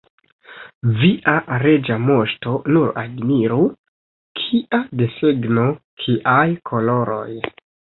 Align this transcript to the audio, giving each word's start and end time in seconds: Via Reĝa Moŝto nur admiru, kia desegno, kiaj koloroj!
Via 1.01 1.33
Reĝa 1.65 1.99
Moŝto 2.07 2.55
nur 2.77 2.91
admiru, 3.03 3.61
kia 4.43 4.83
desegno, 5.05 5.71
kiaj 6.05 6.45
koloroj! 6.73 7.29